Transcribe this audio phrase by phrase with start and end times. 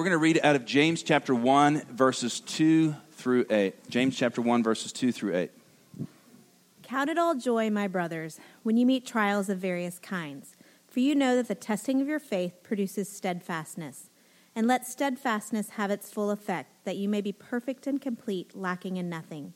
[0.00, 3.90] We're going to read out of James chapter 1, verses 2 through 8.
[3.90, 5.50] James chapter 1, verses 2 through 8.
[6.82, 10.56] Count it all joy, my brothers, when you meet trials of various kinds,
[10.88, 14.08] for you know that the testing of your faith produces steadfastness.
[14.56, 18.96] And let steadfastness have its full effect, that you may be perfect and complete, lacking
[18.96, 19.52] in nothing.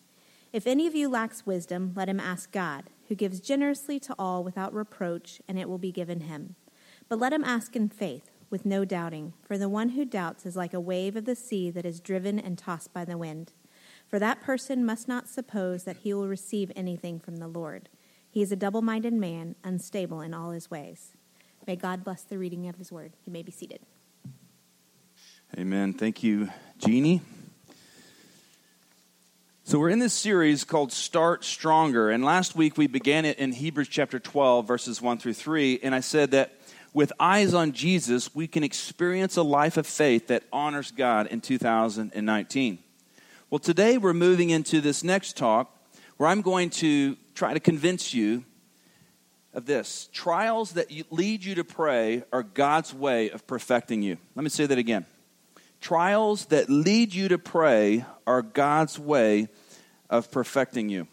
[0.52, 4.44] If any of you lacks wisdom, let him ask God, who gives generously to all
[4.44, 6.56] without reproach, and it will be given him.
[7.08, 10.54] But let him ask in faith with no doubting, for the one who doubts is
[10.54, 13.52] like a wave of the sea that is driven and tossed by the wind.
[14.06, 17.88] For that person must not suppose that he will receive anything from the Lord.
[18.30, 21.16] He is a double minded man, unstable in all his ways.
[21.66, 23.14] May God bless the reading of his word.
[23.24, 23.80] You may be seated.
[25.58, 25.92] Amen.
[25.92, 26.48] Thank you,
[26.78, 27.22] Jeannie.
[29.64, 32.08] So, we're in this series called Start Stronger.
[32.08, 35.80] And last week we began it in Hebrews chapter 12, verses 1 through 3.
[35.82, 36.52] And I said that
[36.94, 41.40] with eyes on Jesus, we can experience a life of faith that honors God in
[41.40, 42.78] 2019.
[43.50, 45.76] Well, today we're moving into this next talk
[46.16, 48.44] where I'm going to try to convince you
[49.52, 50.08] of this.
[50.12, 54.16] Trials that lead you to pray are God's way of perfecting you.
[54.36, 55.04] Let me say that again.
[55.80, 59.48] Trials that lead you to pray are God's way
[60.08, 61.08] of perfecting you.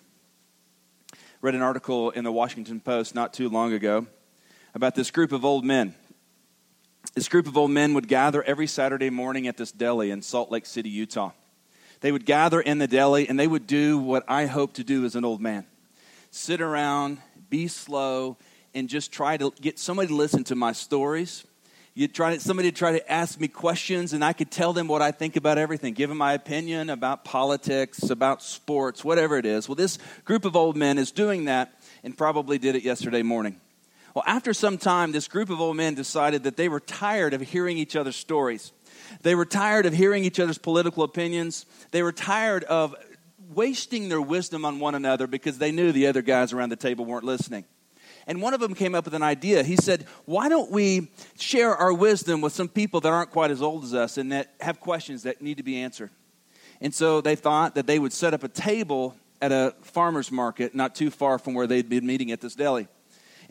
[1.42, 4.06] Read an article in the Washington Post not too long ago
[4.74, 5.96] about this group of old men.
[7.14, 10.52] This group of old men would gather every Saturday morning at this deli in Salt
[10.52, 11.32] Lake City, Utah.
[12.00, 15.06] They would gather in the deli and they would do what I hope to do
[15.06, 15.66] as an old man
[16.32, 17.18] sit around,
[17.50, 18.38] be slow,
[18.74, 21.46] and just try to get somebody to listen to my stories.
[21.94, 24.88] You try to, somebody to try to ask me questions, and I could tell them
[24.88, 29.46] what I think about everything, give them my opinion about politics, about sports, whatever it
[29.46, 29.68] is.
[29.68, 33.60] Well, this group of old men is doing that and probably did it yesterday morning.
[34.14, 37.42] Well, after some time, this group of old men decided that they were tired of
[37.42, 38.74] hearing each other's stories.
[39.22, 41.66] They were tired of hearing each other's political opinions.
[41.92, 42.96] They were tired of
[43.54, 47.06] wasting their wisdom on one another because they knew the other guys around the table
[47.06, 47.66] weren't listening.
[48.28, 49.64] And one of them came up with an idea.
[49.64, 53.62] He said, Why don't we share our wisdom with some people that aren't quite as
[53.62, 56.12] old as us and that have questions that need to be answered?
[56.82, 60.76] And so they thought that they would set up a table at a farmer's market
[60.76, 62.88] not too far from where they'd been meeting at this deli.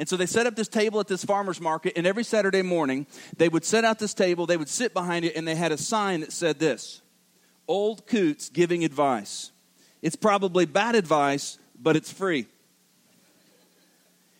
[0.00, 3.06] And so they set up this table at this farmer's market, and every Saturday morning,
[3.36, 5.76] they would set out this table, they would sit behind it, and they had a
[5.76, 7.02] sign that said this
[7.68, 9.52] Old Coots giving advice.
[10.00, 12.46] It's probably bad advice, but it's free.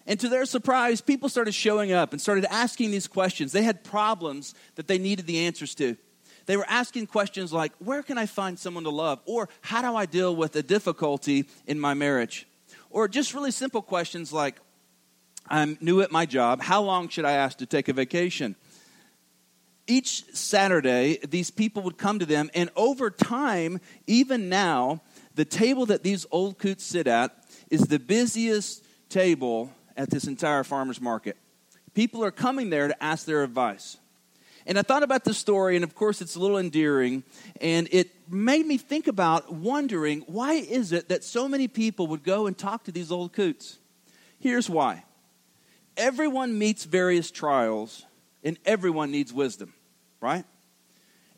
[0.06, 3.53] And to their surprise, people started showing up and started asking these questions.
[3.53, 5.94] They had problems that they needed the answers to.
[6.47, 9.21] They were asking questions like, Where can I find someone to love?
[9.27, 12.48] Or, How do I deal with a difficulty in my marriage?
[12.88, 14.59] Or just really simple questions like,
[15.50, 16.62] I'm new at my job.
[16.62, 18.54] How long should I ask to take a vacation?
[19.86, 25.02] Each Saturday, these people would come to them, and over time, even now,
[25.34, 27.36] the table that these old coots sit at
[27.70, 31.36] is the busiest table at this entire farmer's market.
[31.94, 33.96] People are coming there to ask their advice.
[34.66, 37.24] And I thought about the story, and of course, it's a little endearing,
[37.60, 42.22] and it made me think about wondering why is it that so many people would
[42.22, 43.78] go and talk to these old coots?
[44.38, 45.02] Here's why
[45.96, 48.04] everyone meets various trials
[48.42, 49.74] and everyone needs wisdom,
[50.20, 50.44] right?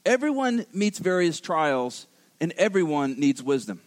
[0.04, 2.06] Everyone meets various trials
[2.40, 3.80] and everyone needs wisdom.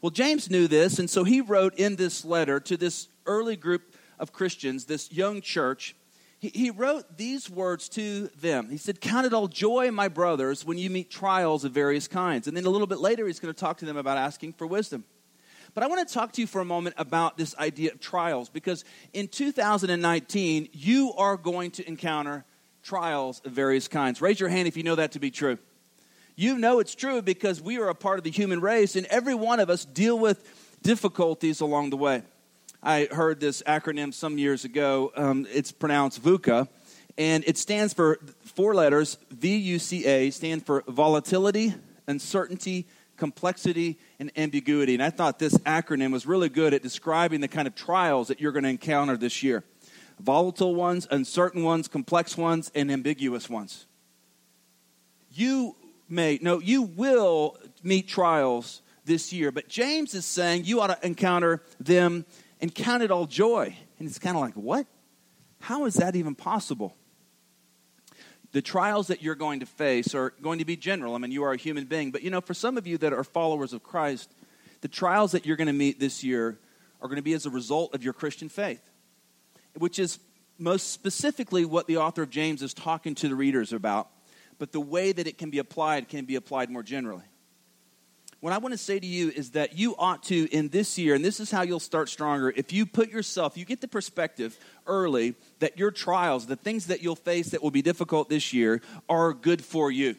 [0.00, 3.96] Well, James knew this, and so he wrote in this letter to this early group
[4.18, 5.96] of Christians, this young church,
[6.38, 8.70] he, he wrote these words to them.
[8.70, 12.46] He said, Count it all joy, my brothers, when you meet trials of various kinds.
[12.46, 14.66] And then a little bit later, he's going to talk to them about asking for
[14.66, 15.04] wisdom.
[15.74, 18.48] But I want to talk to you for a moment about this idea of trials
[18.48, 22.44] because in 2019, you are going to encounter
[22.82, 24.20] trials of various kinds.
[24.20, 25.58] Raise your hand if you know that to be true.
[26.36, 29.34] You know it's true because we are a part of the human race, and every
[29.34, 30.42] one of us deal with
[30.82, 32.22] difficulties along the way.
[32.80, 35.10] I heard this acronym some years ago.
[35.16, 36.68] Um, it's pronounced VUCA,
[37.18, 41.74] and it stands for four letters V U C A, stand for volatility,
[42.06, 42.86] uncertainty,
[43.18, 44.94] complexity, and ambiguity.
[44.94, 48.40] And I thought this acronym was really good at describing the kind of trials that
[48.40, 49.64] you're going to encounter this year
[50.20, 53.86] volatile ones, uncertain ones, complex ones, and ambiguous ones.
[55.30, 55.76] You
[56.08, 61.06] may, no, you will meet trials this year, but James is saying you ought to
[61.06, 62.24] encounter them
[62.60, 63.76] and count it all joy.
[63.98, 64.86] And it's kind of like, what?
[65.60, 66.96] How is that even possible?
[68.52, 71.14] The trials that you're going to face are going to be general.
[71.14, 72.10] I mean, you are a human being.
[72.10, 74.32] But, you know, for some of you that are followers of Christ,
[74.80, 76.58] the trials that you're going to meet this year
[77.00, 78.80] are going to be as a result of your Christian faith,
[79.76, 80.18] which is
[80.58, 84.08] most specifically what the author of James is talking to the readers about.
[84.58, 87.22] but the way that it can be applied can be applied more generally.
[88.40, 91.16] What I want to say to you is that you ought to, in this year,
[91.16, 94.56] and this is how you'll start stronger, if you put yourself, you get the perspective
[94.86, 98.80] early that your trials, the things that you'll face that will be difficult this year,
[99.08, 100.14] are good for you.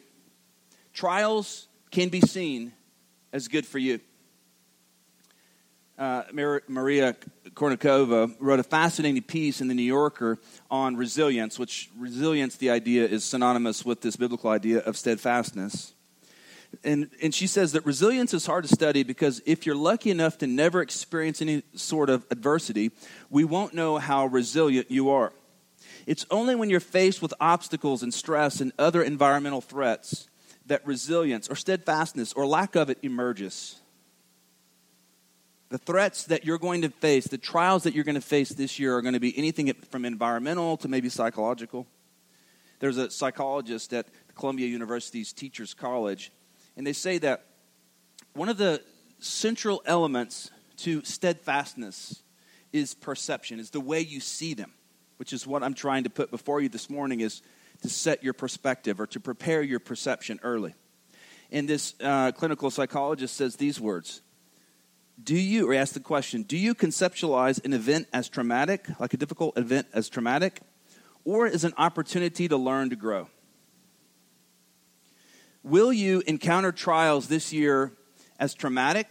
[0.92, 2.72] Trials can be seen
[3.32, 4.00] as good for you.
[5.98, 7.14] Uh, Maria
[7.54, 10.38] Konnikova wrote a fascinating piece in the New Yorker
[10.70, 15.94] on resilience, which resilience, the idea, is synonymous with this biblical idea of steadfastness.
[16.82, 20.38] And, and she says that resilience is hard to study because if you're lucky enough
[20.38, 22.90] to never experience any sort of adversity,
[23.28, 25.32] we won't know how resilient you are.
[26.06, 30.28] It's only when you're faced with obstacles and stress and other environmental threats
[30.66, 33.80] that resilience or steadfastness or lack of it emerges.
[35.68, 38.78] The threats that you're going to face, the trials that you're going to face this
[38.78, 41.86] year are going to be anything from environmental to maybe psychological.
[42.80, 46.32] There's a psychologist at Columbia University's Teachers College
[46.76, 47.46] and they say that
[48.34, 48.82] one of the
[49.18, 52.22] central elements to steadfastness
[52.72, 54.72] is perception, is the way you see them,
[55.16, 57.42] which is what I'm trying to put before you this morning is
[57.82, 60.74] to set your perspective or to prepare your perception early.
[61.50, 64.22] And this uh, clinical psychologist says these words
[65.22, 69.16] Do you, or ask the question, do you conceptualize an event as traumatic, like a
[69.16, 70.60] difficult event as traumatic,
[71.24, 73.28] or as an opportunity to learn to grow?
[75.62, 77.92] Will you encounter trials this year
[78.38, 79.06] as traumatic,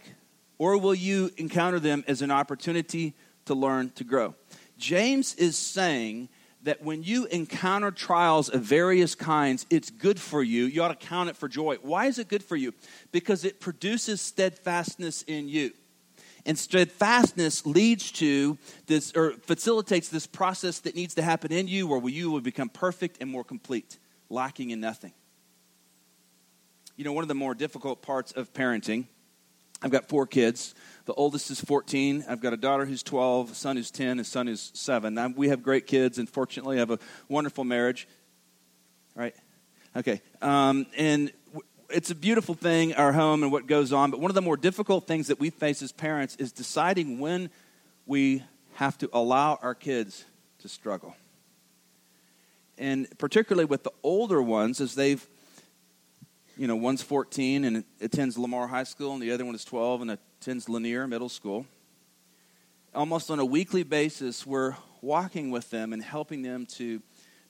[0.58, 3.14] or will you encounter them as an opportunity
[3.44, 4.34] to learn to grow?
[4.76, 6.28] James is saying
[6.62, 10.64] that when you encounter trials of various kinds, it's good for you.
[10.64, 11.76] You ought to count it for joy.
[11.82, 12.74] Why is it good for you?
[13.12, 15.70] Because it produces steadfastness in you.
[16.44, 21.86] And steadfastness leads to this, or facilitates this process that needs to happen in you
[21.86, 23.98] where you will become perfect and more complete,
[24.28, 25.12] lacking in nothing
[27.00, 29.06] you know, one of the more difficult parts of parenting.
[29.80, 30.74] I've got four kids.
[31.06, 32.26] The oldest is 14.
[32.28, 35.14] I've got a daughter who's 12, a son who's 10, a son who's 7.
[35.14, 38.06] Now, we have great kids, and fortunately, I have a wonderful marriage.
[39.14, 39.34] Right?
[39.96, 40.20] Okay.
[40.42, 41.32] Um, and
[41.88, 44.10] it's a beautiful thing, our home and what goes on.
[44.10, 47.48] But one of the more difficult things that we face as parents is deciding when
[48.04, 48.42] we
[48.74, 50.26] have to allow our kids
[50.58, 51.16] to struggle.
[52.76, 55.26] And particularly with the older ones, as they've
[56.60, 60.02] you know, one's 14 and attends Lamar High School, and the other one is 12
[60.02, 61.64] and attends Lanier Middle School.
[62.94, 67.00] Almost on a weekly basis, we're walking with them and helping them to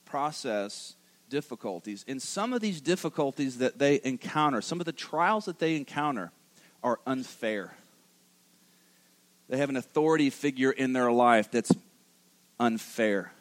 [0.04, 0.94] process
[1.28, 2.04] difficulties.
[2.06, 6.30] And some of these difficulties that they encounter, some of the trials that they encounter,
[6.80, 7.74] are unfair.
[9.48, 11.72] They have an authority figure in their life that's
[12.60, 13.32] unfair.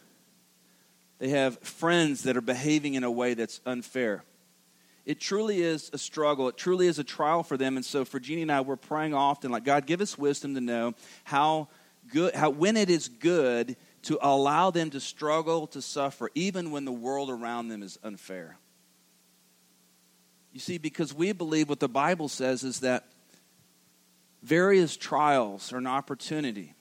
[1.19, 4.23] They have friends that are behaving in a way that's unfair
[5.05, 6.49] it truly is a struggle.
[6.49, 7.77] It truly is a trial for them.
[7.77, 10.61] And so for Jeannie and I, we're praying often, like, God, give us wisdom to
[10.61, 10.93] know
[11.23, 11.69] how
[12.11, 16.85] good, how when it is good to allow them to struggle, to suffer, even when
[16.85, 18.57] the world around them is unfair.
[20.53, 23.05] You see, because we believe what the Bible says is that
[24.41, 26.73] various trials are an opportunity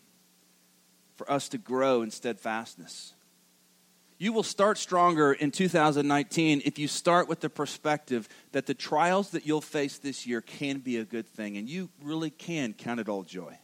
[1.16, 3.12] for us to grow in steadfastness.
[4.18, 9.30] You will start stronger in 2019 if you start with the perspective that the trials
[9.30, 12.98] that you'll face this year can be a good thing, and you really can count
[12.98, 13.56] it all joy.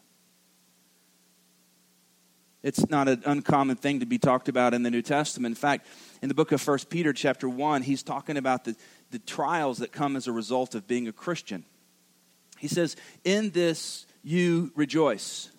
[2.63, 5.53] It's not an uncommon thing to be talked about in the New Testament.
[5.53, 5.87] In fact,
[6.23, 8.77] in the book of 1 Peter, chapter 1, he's talking about the,
[9.11, 11.65] the trials that come as a result of being a Christian.
[12.57, 15.51] He says, In this you rejoice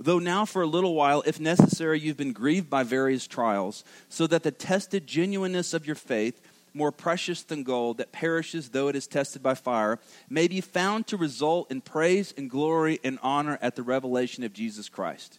[0.00, 4.26] though now for a little while, if necessary, you've been grieved by various trials, so
[4.26, 6.40] that the tested genuineness of your faith,
[6.72, 11.06] more precious than gold that perishes though it is tested by fire, may be found
[11.06, 15.38] to result in praise and glory and honor at the revelation of Jesus Christ.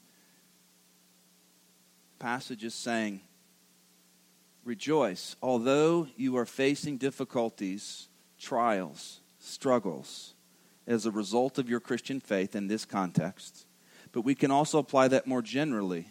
[2.19, 3.21] The passage is saying,
[4.63, 10.35] Rejoice, although you are facing difficulties, trials, struggles
[10.85, 13.65] as a result of your Christian faith in this context
[14.11, 16.07] but we can also apply that more generally.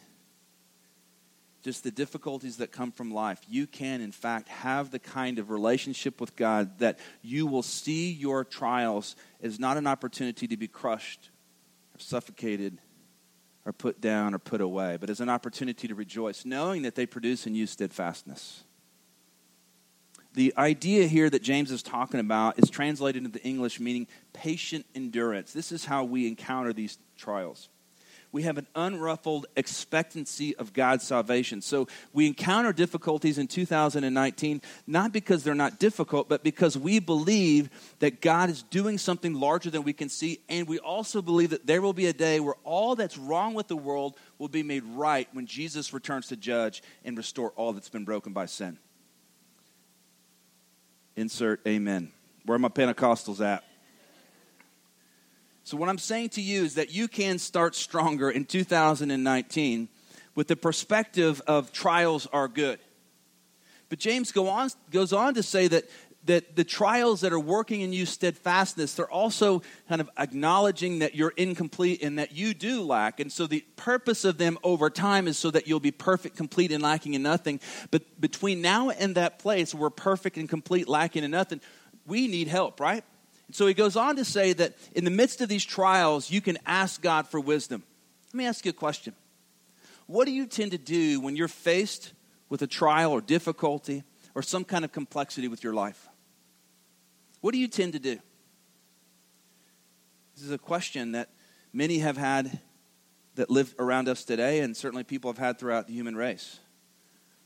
[1.63, 3.41] Just the difficulties that come from life.
[3.47, 8.11] You can, in fact, have the kind of relationship with God that you will see
[8.11, 11.29] your trials as not an opportunity to be crushed
[11.95, 12.79] or suffocated
[13.67, 17.05] or put down or put away, but as an opportunity to rejoice, knowing that they
[17.05, 18.65] produce in you steadfastness.
[20.33, 25.53] The idea here that James is talking about is translated into English meaning patient endurance.
[25.53, 27.69] This is how we encounter these trials
[28.33, 31.61] we have an unruffled expectancy of God's salvation.
[31.63, 37.71] So we encounter difficulties in 2019, not because they're not difficult, but because we believe
[37.99, 40.41] that God is doing something larger than we can see.
[40.49, 43.69] And we also believe that there will be a day where all that's wrong with
[43.69, 47.89] the world will be made right when Jesus returns to judge and restore all that's
[47.89, 48.79] been broken by sin.
[51.17, 52.13] Insert amen.
[52.45, 53.65] Where are my Pentecostals at?
[55.71, 59.89] So, what I'm saying to you is that you can start stronger in 2019
[60.35, 62.81] with the perspective of trials are good.
[63.89, 65.85] But James go on, goes on to say that,
[66.25, 71.15] that the trials that are working in you steadfastness, they're also kind of acknowledging that
[71.15, 73.21] you're incomplete and that you do lack.
[73.21, 76.73] And so the purpose of them over time is so that you'll be perfect, complete,
[76.73, 77.61] and lacking in nothing.
[77.93, 81.61] But between now and that place we're perfect and complete, lacking in nothing,
[82.09, 83.05] we need help, right?
[83.53, 86.59] So he goes on to say that in the midst of these trials, you can
[86.67, 87.83] ask God for wisdom.
[88.29, 89.15] Let me ask you a question.
[90.07, 92.13] What do you tend to do when you're faced
[92.49, 94.03] with a trial or difficulty
[94.35, 96.09] or some kind of complexity with your life?
[97.41, 98.19] What do you tend to do?
[100.35, 101.31] This is a question that
[101.73, 102.61] many have had
[103.35, 106.59] that live around us today, and certainly people have had throughout the human race.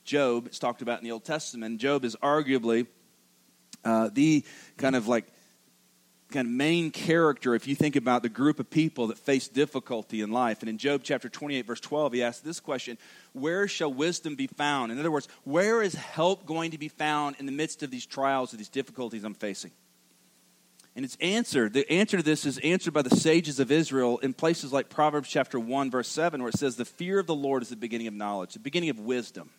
[0.04, 1.80] Job is talked about in the Old Testament.
[1.80, 2.86] Job is arguably
[3.84, 4.44] uh, the
[4.76, 5.26] kind of like
[6.30, 10.20] kind of main character if you think about the group of people that face difficulty
[10.20, 10.60] in life.
[10.60, 12.98] And in Job chapter 28, verse 12, he asks this question
[13.32, 14.92] Where shall wisdom be found?
[14.92, 18.06] In other words, where is help going to be found in the midst of these
[18.06, 19.70] trials or these difficulties I'm facing?
[20.96, 21.72] And it's answered.
[21.72, 25.28] The answer to this is answered by the sages of Israel in places like Proverbs
[25.28, 28.06] chapter 1, verse 7, where it says, The fear of the Lord is the beginning
[28.06, 29.50] of knowledge, the beginning of wisdom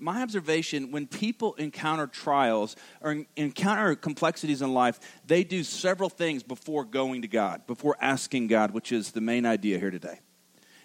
[0.00, 6.42] my observation when people encounter trials or encounter complexities in life, they do several things
[6.42, 10.20] before going to God, before asking God, which is the main idea here today.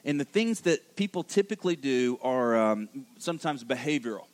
[0.03, 4.25] And the things that people typically do are um, sometimes behavioral.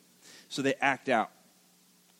[0.48, 1.30] So they act out.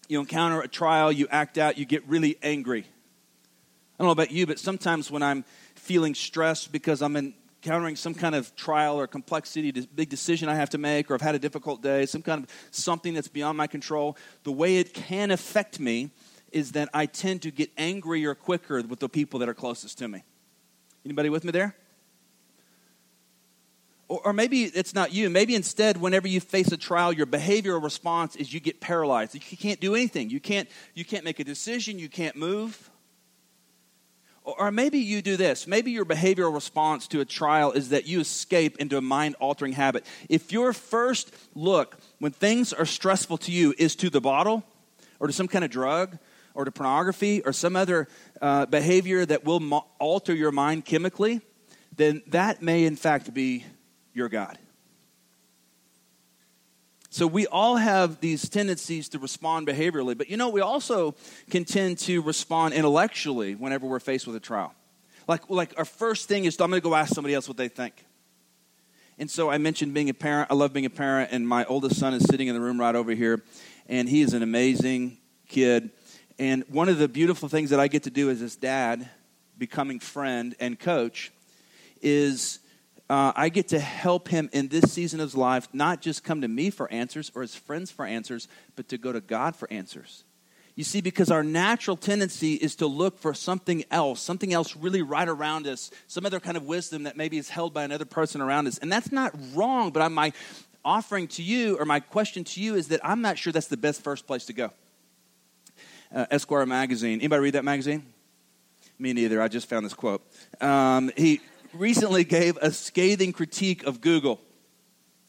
[0.09, 2.81] You encounter a trial, you act out, you get really angry.
[2.81, 7.95] I don't know about you, but sometimes when I'm feeling stressed because I'm in encountering
[7.95, 11.37] some kind of trial or complexity, big decision I have to make, or I've had
[11.37, 15.31] a difficult day, some kind of something that's beyond my control, the way it can
[15.31, 16.11] affect me
[16.51, 20.09] is that I tend to get angrier quicker with the people that are closest to
[20.09, 20.25] me.
[21.05, 21.77] Anybody with me there?
[24.09, 25.31] Or, or maybe it's not you.
[25.31, 29.35] Maybe instead, whenever you face a trial, your behavioral response is you get paralyzed.
[29.35, 30.31] You can't do anything.
[30.31, 32.01] You can't, you can't make a decision.
[32.01, 32.91] You can't move.
[34.45, 35.67] Or maybe you do this.
[35.69, 39.73] Maybe your behavioral response to a trial is that you escape into a mind altering
[39.73, 40.05] habit.
[40.29, 44.65] If your first look when things are stressful to you is to the bottle
[45.21, 46.19] or to some kind of drug
[46.55, 48.09] or to pornography or some other
[48.41, 51.41] uh, behavior that will mo- alter your mind chemically,
[51.95, 53.65] then that may in fact be
[54.13, 54.59] your God.
[57.13, 61.15] So we all have these tendencies to respond behaviorally, but you know, we also
[61.51, 64.73] can tend to respond intellectually whenever we're faced with a trial.
[65.29, 67.69] Like, like our first thing is, I'm going to go ask somebody else what they
[67.69, 68.03] think.
[69.19, 70.51] And so I mentioned being a parent.
[70.51, 72.97] I love being a parent, and my oldest son is sitting in the room right
[72.97, 73.43] over here,
[73.91, 75.91] and he is an amazing kid.
[76.39, 79.07] And one of the beautiful things that I get to do as his dad,
[79.59, 81.31] becoming friend and coach,
[82.01, 82.61] is
[83.13, 86.41] uh, I get to help him in this season of his life, not just come
[86.41, 89.71] to me for answers or his friends for answers, but to go to God for
[89.71, 90.25] answers.
[90.77, 95.03] You see, because our natural tendency is to look for something else, something else really
[95.03, 98.41] right around us, some other kind of wisdom that maybe is held by another person
[98.41, 98.79] around us.
[98.79, 100.33] And that's not wrong, but I'm, my
[100.83, 103.77] offering to you or my question to you is that I'm not sure that's the
[103.77, 104.71] best first place to go.
[106.15, 107.19] Uh, Esquire magazine.
[107.19, 108.07] Anybody read that magazine?
[108.99, 109.43] Me neither.
[109.43, 110.23] I just found this quote.
[110.63, 111.43] Um, he
[111.75, 114.41] recently gave a scathing critique of Google.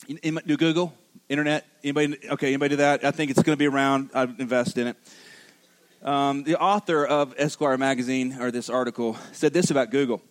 [0.07, 0.93] Do Google?
[1.29, 1.65] Internet?
[1.83, 2.17] Anybody?
[2.31, 3.05] Okay, anybody do that?
[3.05, 4.09] I think it's going to be around.
[4.13, 4.97] I'd invest in it.
[6.01, 10.21] Um, the author of Esquire magazine, or this article, said this about Google.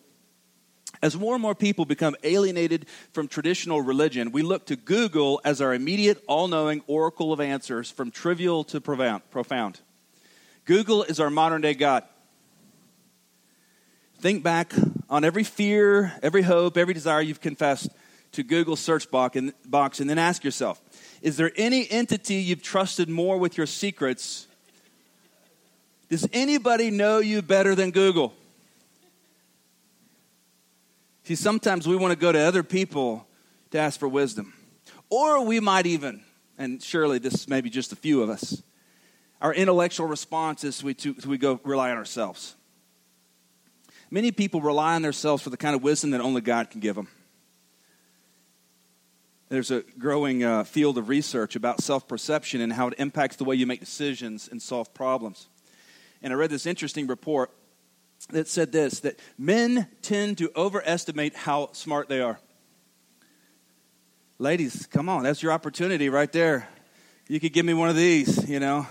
[1.02, 5.60] As more and more people become alienated from traditional religion, we look to Google as
[5.60, 9.80] our immediate, all knowing oracle of answers from trivial to profound.
[10.66, 12.04] Google is our modern day God.
[14.20, 14.72] Think back
[15.12, 17.90] on every fear, every hope, every desire you've confessed
[18.32, 20.80] to Google search box and, then ask yourself
[21.20, 24.48] Is there any entity you've trusted more with your secrets?
[26.08, 28.32] Does anybody know you better than Google?
[31.24, 33.26] See, sometimes we want to go to other people
[33.70, 34.54] to ask for wisdom.
[35.10, 36.22] Or we might even,
[36.56, 38.62] and surely this may be just a few of us,
[39.42, 42.56] our intellectual response is we, to, we go rely on ourselves.
[44.12, 46.94] Many people rely on themselves for the kind of wisdom that only God can give
[46.94, 47.08] them.
[49.48, 53.44] There's a growing uh, field of research about self perception and how it impacts the
[53.44, 55.48] way you make decisions and solve problems.
[56.22, 57.50] And I read this interesting report
[58.30, 62.38] that said this that men tend to overestimate how smart they are.
[64.38, 66.68] Ladies, come on, that's your opportunity right there.
[67.28, 68.86] You could give me one of these, you know.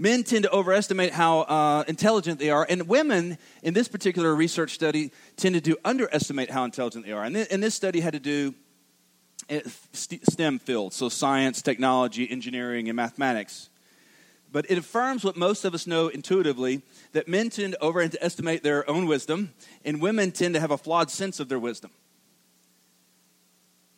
[0.00, 4.70] Men tend to overestimate how uh, intelligent they are, and women, in this particular research
[4.70, 7.24] study, tended to underestimate how intelligent they are.
[7.24, 8.54] And, th- and this study had to do
[9.48, 9.62] eh,
[9.92, 13.70] STEM fields, so science, technology, engineering, and mathematics.
[14.52, 18.88] But it affirms what most of us know intuitively that men tend to overestimate their
[18.88, 19.52] own wisdom,
[19.84, 21.90] and women tend to have a flawed sense of their wisdom.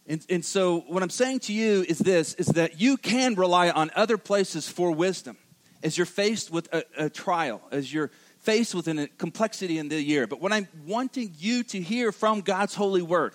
[0.06, 3.68] And, and so, what I'm saying to you is this is that you can rely
[3.68, 5.36] on other places for wisdom
[5.82, 8.10] as you're faced with a, a trial, as you're
[8.40, 10.26] faced with a complexity in the year.
[10.26, 13.34] But what I'm wanting you to hear from God's holy word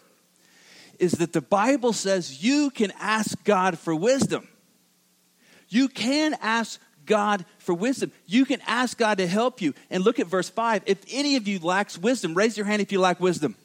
[0.99, 4.47] is that the Bible says you can ask God for wisdom.
[5.69, 8.11] You can ask God for wisdom.
[8.25, 9.73] You can ask God to help you.
[9.89, 10.83] And look at verse 5.
[10.85, 13.55] If any of you lacks wisdom, raise your hand if you lack wisdom.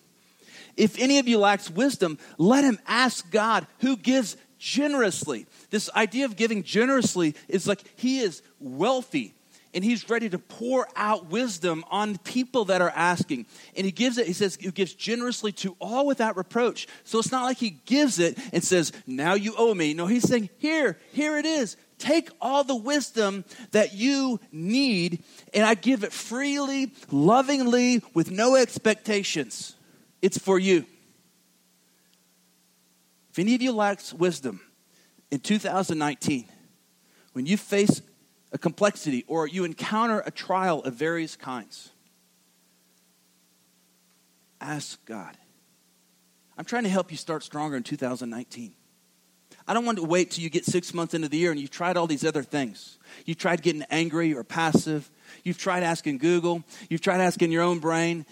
[0.76, 5.46] If any of you lacks wisdom, let him ask God who gives generously.
[5.70, 9.34] This idea of giving generously is like he is wealthy
[9.72, 13.46] and he's ready to pour out wisdom on people that are asking.
[13.76, 16.88] And he gives it, he says, he gives generously to all without reproach.
[17.04, 19.94] So it's not like he gives it and says, now you owe me.
[19.94, 21.76] No, he's saying, here, here it is.
[21.98, 28.56] Take all the wisdom that you need, and I give it freely, lovingly, with no
[28.56, 29.76] expectations.
[30.22, 30.86] It's for you.
[33.30, 34.60] If any of you lacks wisdom
[35.30, 36.46] in 2019,
[37.32, 38.02] when you face
[38.52, 41.90] a complexity or you encounter a trial of various kinds,
[44.60, 45.36] ask God.
[46.58, 48.74] I'm trying to help you start stronger in 2019.
[49.66, 51.70] I don't want to wait till you get six months into the year and you've
[51.70, 52.98] tried all these other things.
[53.24, 55.08] You've tried getting angry or passive.
[55.44, 56.64] You've tried asking Google.
[56.88, 58.26] You've tried asking your own brain.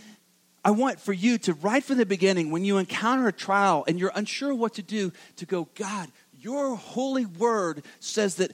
[0.64, 3.98] I want for you to, right from the beginning, when you encounter a trial and
[3.98, 8.52] you're unsure what to do, to go, God, your holy word says that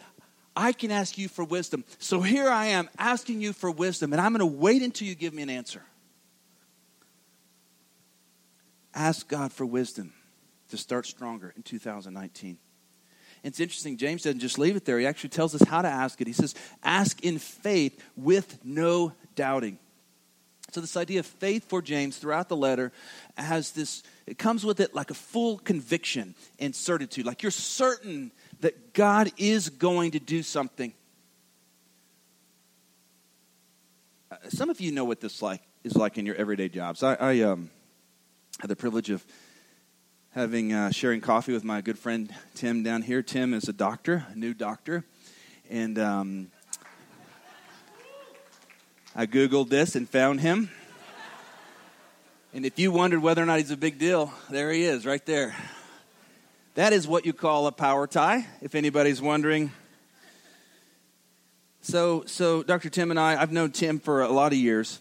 [0.57, 1.85] I can ask you for wisdom.
[1.99, 5.15] So here I am asking you for wisdom, and I'm going to wait until you
[5.15, 5.83] give me an answer.
[8.95, 10.13] Ask God for wisdom
[10.71, 12.59] to start stronger in 2019.
[13.43, 14.99] It's interesting, James doesn't just leave it there.
[14.99, 16.27] He actually tells us how to ask it.
[16.27, 19.79] He says, Ask in faith with no doubting.
[20.75, 22.91] So, this idea of faith for James throughout the letter
[23.37, 27.25] has this, it comes with it like a full conviction and certitude.
[27.25, 30.93] Like you're certain that God is going to do something.
[34.33, 37.05] Uh, some of you know what this like is like in your everyday jobs.
[37.05, 37.71] I, I um,
[38.59, 39.25] had the privilege of
[40.33, 43.23] having uh, sharing coffee with my good friend Tim down here.
[43.23, 45.05] Tim is a doctor, a new doctor,
[45.71, 46.51] and um,
[49.17, 50.71] I googled this and found him.
[52.53, 55.25] And if you wondered whether or not he's a big deal, there he is, right
[55.25, 55.55] there.
[56.75, 59.71] That is what you call a power tie, if anybody's wondering.
[61.81, 62.91] So, so Dr.
[62.91, 64.99] Tim and I, I've known Tim for a lot of years,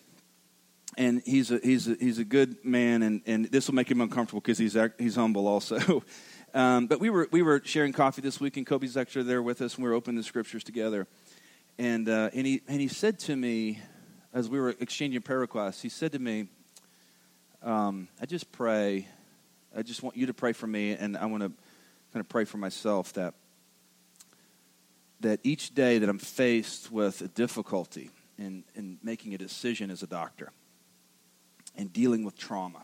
[0.96, 4.00] and he's a, he's a, he's a good man, and, and this will make him
[4.00, 6.04] uncomfortable because he's, he's humble also.
[6.54, 9.60] um, but we were, we were sharing coffee this week, and Kobe's actually there with
[9.64, 11.08] us, and we were opening the scriptures together.
[11.80, 13.80] And, uh, and, he, and he said to me,
[14.34, 16.48] as we were exchanging prayer requests, he said to me,
[17.62, 19.08] um, I just pray,
[19.76, 21.50] I just want you to pray for me, and I want to
[22.12, 23.36] kind of pray for myself that
[25.22, 30.04] that each day that I'm faced with a difficulty in, in making a decision as
[30.04, 30.52] a doctor
[31.78, 32.84] and dealing with trauma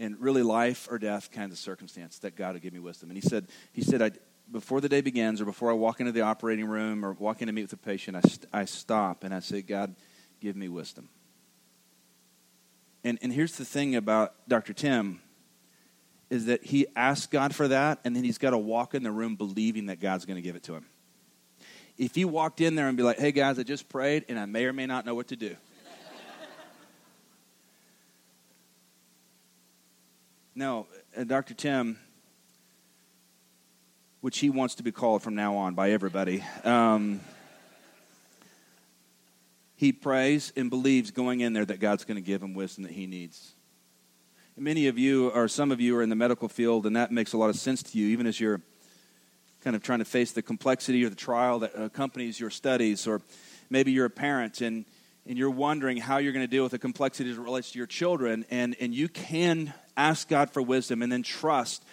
[0.00, 3.08] and really life or death kind of circumstance that God would give me wisdom.
[3.08, 4.10] And he said, he said, I,
[4.50, 7.46] before the day begins or before I walk into the operating room or walk in
[7.46, 9.94] to meet with a patient, I, st- I stop and I say, God,
[10.40, 11.08] give me wisdom.
[13.04, 14.72] And, and here's the thing about Dr.
[14.72, 15.20] Tim
[16.28, 19.10] is that he asks God for that, and then he's got to walk in the
[19.10, 20.86] room believing that God's going to give it to him.
[21.98, 24.46] If he walked in there and be like, hey guys, I just prayed, and I
[24.46, 25.56] may or may not know what to do.
[30.54, 30.86] no,
[31.16, 31.54] uh, Dr.
[31.54, 31.98] Tim,
[34.20, 37.20] which he wants to be called from now on by everybody, um,
[39.76, 42.92] he prays and believes going in there that God's going to give him wisdom that
[42.92, 43.52] he needs.
[44.56, 47.32] Many of you, or some of you, are in the medical field, and that makes
[47.32, 48.60] a lot of sense to you, even as you're
[49.64, 53.06] kind of trying to face the complexity or the trial that accompanies your studies.
[53.06, 53.22] Or
[53.70, 54.84] maybe you're a parent and
[55.26, 57.78] and you're wondering how you're going to deal with the complexity as it relates to
[57.78, 61.84] your children, and, and you can ask God for wisdom and then trust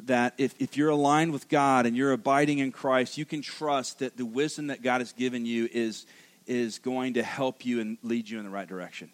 [0.00, 4.00] that if, if you're aligned with God and you're abiding in Christ, you can trust
[4.00, 6.06] that the wisdom that God has given you is,
[6.46, 9.10] is going to help you and lead you in the right direction.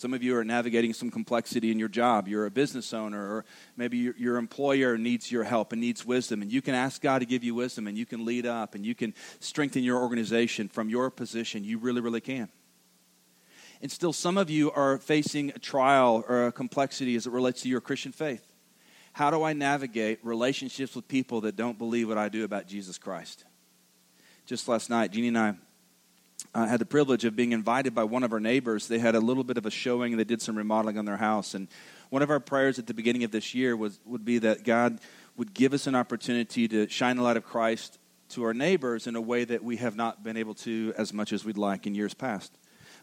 [0.00, 2.26] Some of you are navigating some complexity in your job.
[2.26, 3.44] You're a business owner, or
[3.76, 6.40] maybe your, your, employer needs your help and needs wisdom.
[6.40, 8.86] And you can ask God to give you wisdom, and you can lead up, and
[8.86, 11.64] you can strengthen your organization from your position.
[11.64, 12.48] You really, really can.
[13.82, 17.60] And still, some of you are facing a trial or a complexity as it relates
[17.62, 18.49] to your Christian faith.
[19.12, 22.98] How do I navigate relationships with people that don't believe what I do about Jesus
[22.98, 23.44] Christ?
[24.46, 25.54] Just last night, Jeannie and I
[26.54, 28.88] uh, had the privilege of being invited by one of our neighbors.
[28.88, 30.16] They had a little bit of a showing.
[30.16, 31.54] They did some remodeling on their house.
[31.54, 31.68] And
[32.08, 34.98] one of our prayers at the beginning of this year was, would be that God
[35.36, 37.98] would give us an opportunity to shine the light of Christ
[38.30, 41.32] to our neighbors in a way that we have not been able to as much
[41.32, 42.52] as we'd like in years past.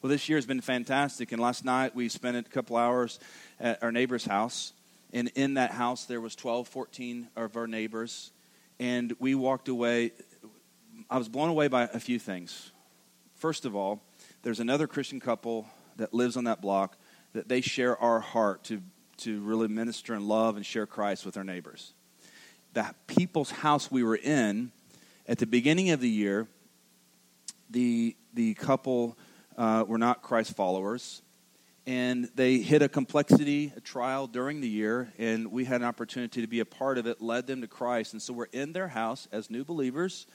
[0.02, 1.32] Well, this year has been fantastic.
[1.32, 3.20] And last night we spent a couple hours
[3.60, 4.74] at our neighbor's house.
[5.14, 8.32] And in that house, there was 12, 14 of our neighbors.
[8.80, 10.12] And we walked away.
[11.10, 12.72] I was blown away by a few things.
[13.36, 14.02] First of all,
[14.44, 15.68] there's another Christian couple
[15.98, 16.98] that lives on that block
[17.34, 18.82] that they share our heart to,
[19.18, 21.94] to really minister and love and share Christ with our neighbors.
[22.74, 24.72] The people's house we were in
[25.28, 26.48] at the beginning of the year,
[27.70, 29.18] the, the couple
[29.58, 31.22] uh, were not Christ followers.
[31.88, 36.42] And they hit a complexity, a trial during the year, and we had an opportunity
[36.42, 38.14] to be a part of it, led them to Christ.
[38.14, 40.28] And so we're in their house as new believers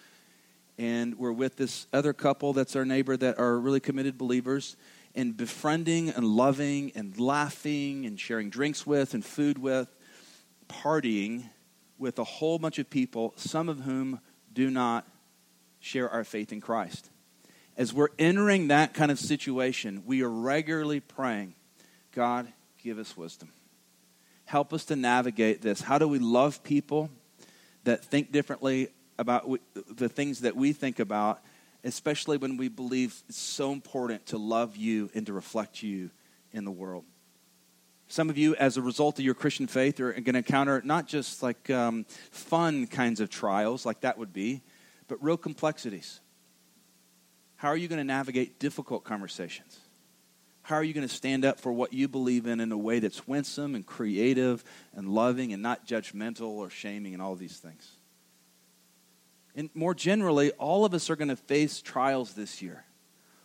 [0.79, 4.77] and we're with this other couple that's our neighbor that are really committed believers
[5.15, 9.95] and befriending and loving and laughing and sharing drinks with and food with,
[10.69, 11.45] partying
[11.99, 14.19] with a whole bunch of people, some of whom
[14.53, 15.07] do not
[15.79, 17.12] share our faith in Christ.
[17.77, 21.55] As we're entering that kind of situation, we are regularly praying,
[22.13, 22.49] God,
[22.83, 23.49] give us wisdom.
[24.45, 25.81] Help us to navigate this.
[25.81, 27.11] How do we love people
[27.85, 29.49] that think differently about
[29.89, 31.41] the things that we think about,
[31.85, 36.11] especially when we believe it's so important to love you and to reflect you
[36.53, 37.05] in the world.
[38.09, 41.07] Some of you, as a result of your Christian faith, are going to encounter not
[41.07, 44.61] just like um, fun kinds of trials, like that would be,
[45.09, 46.21] but real complexities.
[47.62, 49.79] How are you going to navigate difficult conversations?
[50.62, 52.98] How are you going to stand up for what you believe in in a way
[52.98, 54.64] that's winsome and creative
[54.96, 57.88] and loving and not judgmental or shaming and all these things?
[59.55, 62.85] And more generally, all of us are going to face trials this year.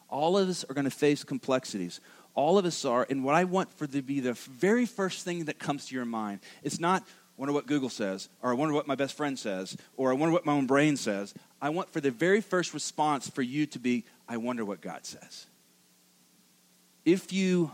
[0.09, 2.01] All of us are going to face complexities.
[2.33, 3.05] All of us are.
[3.07, 6.05] And what I want for to be the very first thing that comes to your
[6.05, 7.05] mind, it's not,
[7.37, 10.33] wonder what Google says, or I wonder what my best friend says, or I wonder
[10.33, 11.33] what my own brain says.
[11.61, 15.05] I want for the very first response for you to be, I wonder what God
[15.05, 15.45] says.
[17.05, 17.71] If you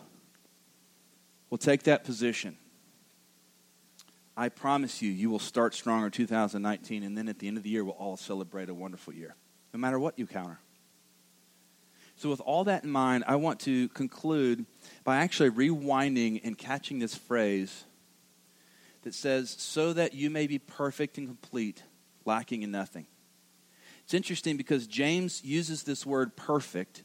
[1.50, 2.58] will take that position,
[4.36, 7.70] I promise you, you will start stronger 2019, and then at the end of the
[7.70, 9.36] year, we'll all celebrate a wonderful year,
[9.74, 10.60] no matter what you counter.
[12.16, 14.66] So, with all that in mind, I want to conclude
[15.04, 17.86] by actually rewinding and catching this phrase
[19.04, 21.84] that says, So that you may be perfect and complete,
[22.26, 23.08] lacking in nothing.
[24.04, 27.04] It's interesting because James uses this word perfect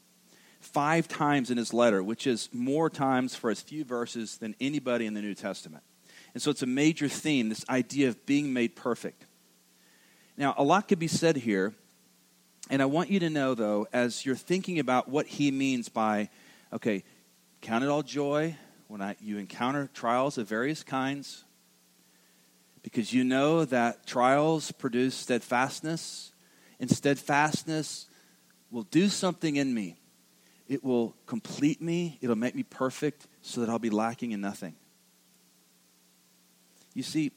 [0.60, 5.06] five times in his letter, which is more times for as few verses than anybody
[5.06, 5.84] in the New Testament.
[6.34, 9.24] And so it's a major theme, this idea of being made perfect.
[10.36, 11.74] Now, a lot could be said here,
[12.70, 16.28] and I want you to know, though, as you're thinking about what he means by,
[16.72, 17.02] okay,
[17.60, 18.56] count it all joy
[18.88, 21.44] when I, you encounter trials of various kinds,
[22.88, 26.32] because you know that trials produce steadfastness,
[26.80, 28.06] and steadfastness
[28.70, 29.98] will do something in me.
[30.68, 34.74] It will complete me, it'll make me perfect so that I'll be lacking in nothing.
[36.94, 37.30] You see,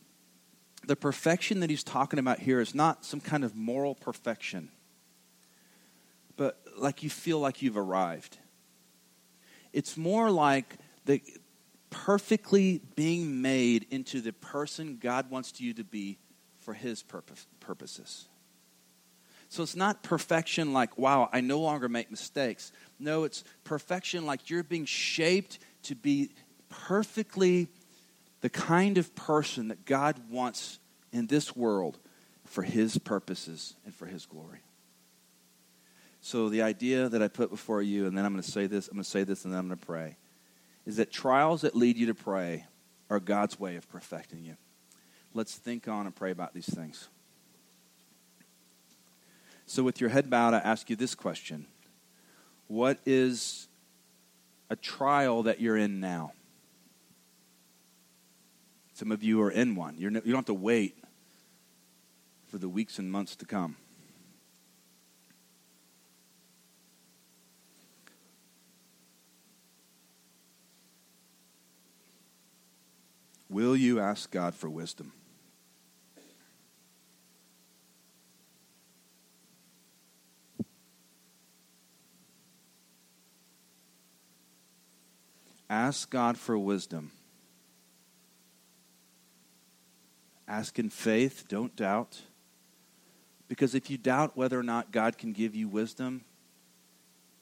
[0.85, 4.69] the perfection that he's talking about here is not some kind of moral perfection,
[6.37, 8.37] but like you feel like you've arrived.
[9.73, 11.21] It's more like the
[11.91, 16.17] perfectly being made into the person God wants you to be
[16.59, 18.27] for his purpose, purposes.
[19.49, 22.71] So it's not perfection like, wow, I no longer make mistakes.
[22.99, 26.31] No, it's perfection like you're being shaped to be
[26.69, 27.67] perfectly
[28.39, 30.79] the kind of person that God wants
[31.11, 31.99] in this world
[32.45, 34.59] for his purposes and for his glory.
[36.21, 38.87] So, the idea that I put before you, and then I'm going to say this,
[38.87, 40.17] I'm going to say this, and then I'm going to pray,
[40.85, 42.65] is that trials that lead you to pray
[43.09, 44.57] are God's way of perfecting you.
[45.33, 47.07] Let's think on and pray about these things.
[49.65, 51.65] So, with your head bowed, I ask you this question
[52.67, 53.67] What is
[54.69, 56.33] a trial that you're in now?
[58.93, 59.95] Some of you are in one.
[59.97, 60.97] You're you don't have to wait
[62.47, 63.77] for the weeks and months to come.
[73.61, 75.11] Will you ask God for wisdom?
[85.69, 87.11] Ask God for wisdom.
[90.47, 92.19] Ask in faith, don't doubt.
[93.47, 96.23] Because if you doubt whether or not God can give you wisdom,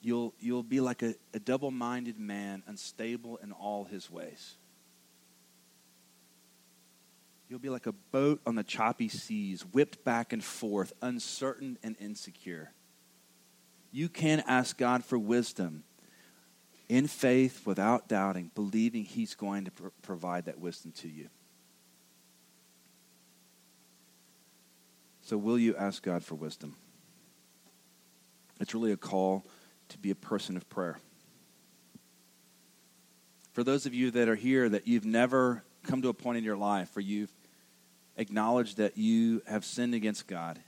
[0.02, 4.58] you'll, you'll be like a, a double minded man, unstable in all his ways.
[7.50, 11.96] You'll be like a boat on the choppy seas, whipped back and forth, uncertain and
[12.00, 12.72] insecure.
[13.92, 15.84] You can ask God for wisdom
[16.88, 21.30] in faith, without doubting, believing He's going to pr- provide that wisdom to you.
[25.22, 26.76] So, will you ask God for wisdom?
[28.60, 29.46] It's really a call
[29.90, 31.00] to be a person of prayer.
[33.54, 36.44] For those of you that are here that you've never come to a point in
[36.44, 37.32] your life where you've
[38.20, 40.60] acknowledge that you have sinned against God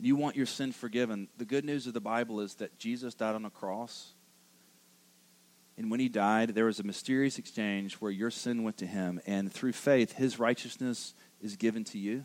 [0.00, 3.12] and you want your sin forgiven, the good news of the Bible is that Jesus
[3.12, 4.14] died on a cross.
[5.76, 9.20] And when he died, there was a mysterious exchange where your sin went to him,
[9.26, 12.24] and through faith, his righteousness is given to you.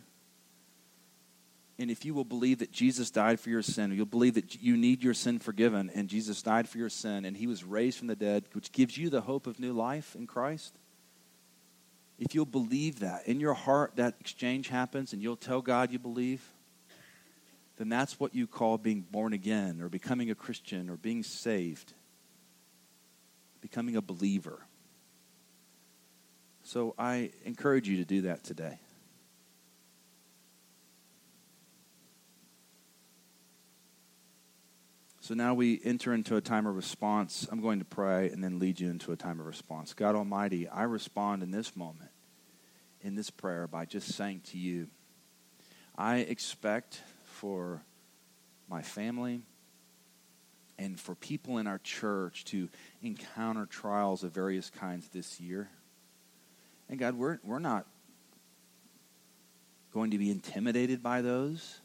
[1.78, 4.78] And if you will believe that Jesus died for your sin, you'll believe that you
[4.78, 8.08] need your sin forgiven, and Jesus died for your sin, and he was raised from
[8.08, 10.78] the dead, which gives you the hope of new life in Christ
[12.18, 16.00] if you'll believe that in your heart, that exchange happens and you'll tell God you
[16.00, 16.42] believe,
[17.78, 21.94] then that's what you call being born again or becoming a Christian or being saved,
[23.60, 24.60] becoming a believer.
[26.64, 28.80] So I encourage you to do that today.
[35.26, 37.48] So now we enter into a time of response.
[37.52, 39.92] I'm going to pray and then lead you into a time of response.
[39.96, 42.12] God Almighty, I respond in this moment,
[43.02, 44.88] in this prayer, by just saying to you,
[45.98, 47.82] I expect for
[48.70, 49.42] my family
[50.78, 52.70] and for people in our church to
[53.02, 55.72] encounter trials of various kinds this year.
[56.88, 57.88] And God, we're, we're not
[59.92, 61.80] going to be intimidated by those.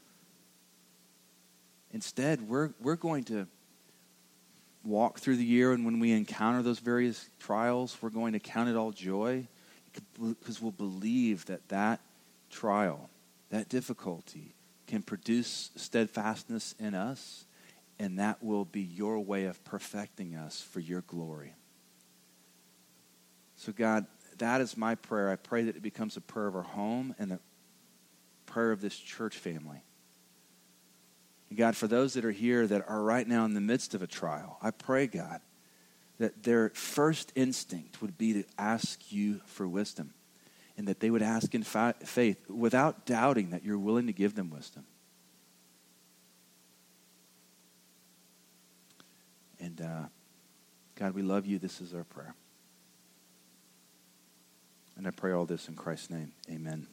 [1.93, 3.47] Instead, we're, we're going to
[4.83, 8.69] walk through the year, and when we encounter those various trials, we're going to count
[8.69, 9.47] it all joy
[10.17, 11.99] because we'll believe that that
[12.49, 13.09] trial,
[13.49, 14.53] that difficulty,
[14.87, 17.45] can produce steadfastness in us,
[17.99, 21.53] and that will be your way of perfecting us for your glory.
[23.57, 24.05] So, God,
[24.39, 25.29] that is my prayer.
[25.29, 27.39] I pray that it becomes a prayer of our home and a
[28.47, 29.83] prayer of this church family.
[31.55, 34.07] God, for those that are here that are right now in the midst of a
[34.07, 35.41] trial, I pray, God,
[36.17, 40.13] that their first instinct would be to ask you for wisdom
[40.77, 44.35] and that they would ask in fa- faith without doubting that you're willing to give
[44.35, 44.85] them wisdom.
[49.59, 50.07] And uh,
[50.95, 51.59] God, we love you.
[51.59, 52.33] This is our prayer.
[54.97, 56.31] And I pray all this in Christ's name.
[56.49, 56.87] Amen.